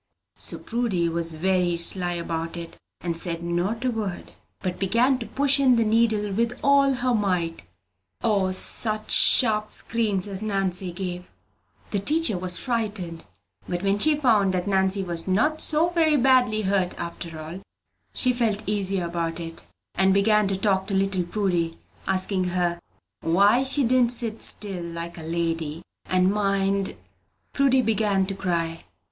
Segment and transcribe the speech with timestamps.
[0.35, 5.27] So Prudy was very sly about it, and said not a word, but began to
[5.27, 7.61] push in the needle with all her might.
[8.23, 11.29] O, such sharp screams as Nannie gave!
[11.91, 13.25] The teacher was frightened;
[13.69, 17.61] but when she found that Nannie was not so very badly hurt after all,
[18.11, 19.51] she felt easier about her,
[19.93, 21.77] and began to talk to little Prudy,
[22.07, 22.79] asking her
[23.19, 26.95] "why she didn't sit still, like a lady, and mind?"
[27.53, 28.85] Prudy began to cry.